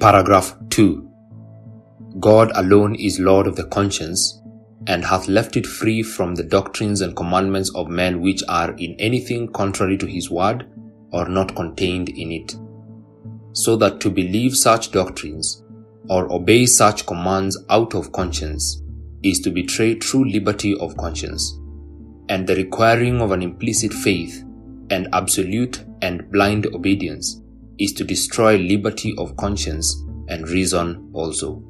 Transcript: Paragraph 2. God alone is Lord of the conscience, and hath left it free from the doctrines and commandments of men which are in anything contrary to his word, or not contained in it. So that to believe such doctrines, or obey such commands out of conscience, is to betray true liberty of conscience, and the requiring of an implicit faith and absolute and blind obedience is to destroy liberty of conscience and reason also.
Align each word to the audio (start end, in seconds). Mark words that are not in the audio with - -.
Paragraph 0.00 0.56
2. 0.70 1.06
God 2.20 2.52
alone 2.54 2.94
is 2.94 3.20
Lord 3.20 3.46
of 3.46 3.56
the 3.56 3.66
conscience, 3.66 4.40
and 4.86 5.04
hath 5.04 5.28
left 5.28 5.58
it 5.58 5.66
free 5.66 6.02
from 6.02 6.34
the 6.34 6.42
doctrines 6.42 7.02
and 7.02 7.14
commandments 7.14 7.70
of 7.74 7.88
men 7.88 8.22
which 8.22 8.42
are 8.48 8.70
in 8.78 8.94
anything 8.98 9.52
contrary 9.52 9.98
to 9.98 10.06
his 10.06 10.30
word, 10.30 10.66
or 11.12 11.28
not 11.28 11.54
contained 11.54 12.08
in 12.08 12.32
it. 12.32 12.56
So 13.52 13.76
that 13.76 14.00
to 14.00 14.10
believe 14.10 14.56
such 14.56 14.90
doctrines, 14.90 15.62
or 16.08 16.32
obey 16.32 16.64
such 16.64 17.04
commands 17.04 17.62
out 17.68 17.94
of 17.94 18.10
conscience, 18.10 18.82
is 19.22 19.38
to 19.40 19.50
betray 19.50 19.96
true 19.96 20.24
liberty 20.24 20.78
of 20.78 20.96
conscience, 20.96 21.60
and 22.30 22.46
the 22.46 22.56
requiring 22.56 23.20
of 23.20 23.32
an 23.32 23.42
implicit 23.42 23.92
faith 23.92 24.42
and 24.88 25.08
absolute 25.12 25.84
and 26.00 26.32
blind 26.32 26.64
obedience 26.68 27.42
is 27.80 27.92
to 27.94 28.04
destroy 28.04 28.56
liberty 28.56 29.14
of 29.18 29.36
conscience 29.36 30.04
and 30.28 30.48
reason 30.48 31.10
also. 31.12 31.62